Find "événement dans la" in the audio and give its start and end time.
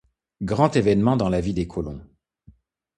0.75-1.41